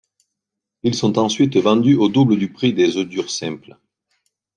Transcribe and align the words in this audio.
Ils 0.81 0.95
sont 0.95 1.19
ensuite 1.19 1.55
vendus 1.57 1.93
au 1.93 2.09
double 2.09 2.39
du 2.39 2.51
prix 2.51 2.73
des 2.73 2.97
œufs 2.97 3.05
durs 3.07 3.29
simples. 3.29 3.77